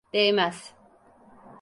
[0.13, 0.73] Değmez.